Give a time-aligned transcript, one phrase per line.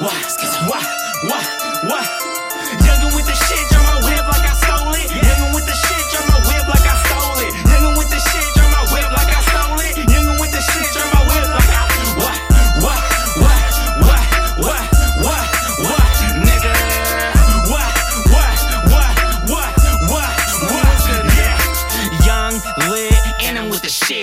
[0.00, 0.14] what,
[0.66, 0.86] what,
[1.24, 1.46] what,
[1.84, 2.39] what?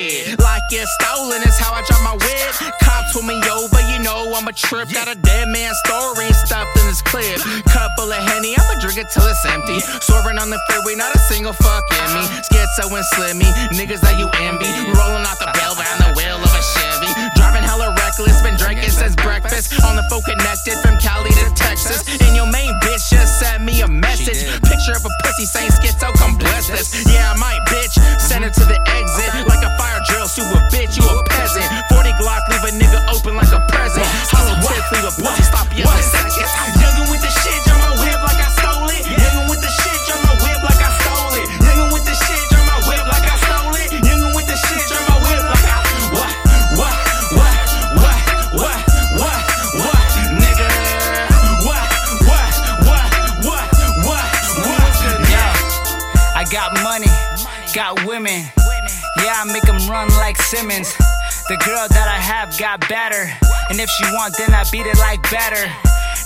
[0.08, 0.40] Shit.
[0.40, 2.52] Like it's stolen, is how I drop my whip.
[2.80, 4.88] Cops pull me over, you know I'm a trip.
[4.92, 7.40] Got a dead man story stuffed in this clip.
[7.68, 9.80] Couple of henny, I'ma drink it till it's empty.
[10.08, 12.24] Swerving on the freeway, not a single fuck in me.
[12.40, 14.72] Skitzo and slimmy, niggas that you envy.
[14.96, 17.12] Rolling out the bell behind the wheel of a Chevy.
[17.36, 19.76] Driving hella reckless, been drinking since breakfast.
[19.84, 22.08] On the phone connected from Cali to Texas.
[22.24, 24.48] And your main bitch just sent me a message.
[24.64, 27.04] Picture of a pussy saying Skitzo, come bless this.
[27.12, 28.00] Yeah, I might bitch.
[28.20, 28.80] Send her to the
[31.62, 31.90] you a peasant.
[31.90, 34.06] 40 Glock, leave a nigga open like a present.
[34.30, 36.52] Hollow tip, leave a pussy, stop yelling seconds.
[36.78, 39.04] Youngin' with the shit, drop my whip like I stole it.
[39.06, 41.48] Youngin' with the shit, drop my whip like I stole it.
[41.66, 43.90] Youngin' with the shit, drop my whip like I stole it.
[44.06, 45.80] Youngin' with the shit, drop my whip like I
[46.14, 46.34] what,
[46.78, 46.96] what,
[47.38, 47.56] what,
[48.02, 48.20] what,
[48.54, 48.80] what,
[49.18, 49.40] what,
[49.82, 50.70] what, nigga?
[51.66, 51.84] What,
[52.30, 52.54] what,
[52.86, 53.08] what,
[53.46, 53.68] what,
[54.06, 54.28] what,
[54.66, 54.94] what,
[55.30, 55.52] Yeah,
[56.38, 57.12] I got money,
[57.74, 58.46] got women.
[59.24, 60.94] Yeah, I make them run like Simmons.
[61.48, 63.24] The girl that I have got better.
[63.72, 65.64] And if she want, then I beat it like better.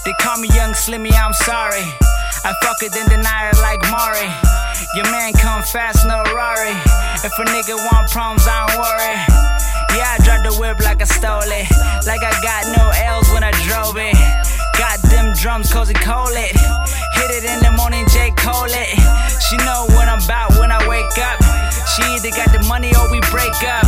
[0.02, 1.86] They call me Young Slimmy, I'm sorry.
[2.42, 4.26] I fuck it, then deny her like Mari.
[4.98, 6.74] Your man come fast, no Rari.
[7.22, 9.14] If a nigga want problems, I don't worry.
[9.94, 11.70] Yeah, I drive the whip like I stole it.
[12.10, 14.18] Like I got no L's when I drove it.
[14.74, 16.58] Got them drums, cozy cold it.
[17.14, 18.34] Hit it in the morning, J.
[18.42, 18.90] Cole it.
[19.38, 21.38] She know what I'm about when I wake up.
[21.94, 23.81] She either got the money or we break up.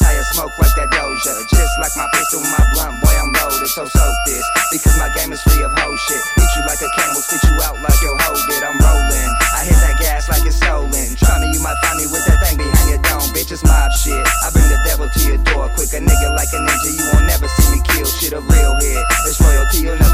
[0.00, 1.34] my a smoke like that Doja.
[1.52, 3.68] Just like my pistol, my blunt, boy, I'm loaded.
[3.68, 6.22] So soak this, because my game is free of whole shit.
[6.40, 8.62] Eat you like a camel, spit you out like your hoe did.
[8.64, 9.30] I'm rolling.
[9.52, 11.08] I hit that gas like it's stolen.
[11.20, 13.28] Try me, you might find me with that thing behind your dome.
[13.36, 14.16] Bitch, it's mob shit.
[14.16, 15.92] I bring the devil to your door quick.
[15.92, 18.32] A nigga like a ninja, you won't never see me kill shit.
[18.32, 19.04] A real hit.
[19.28, 20.11] It's royalty, you'll never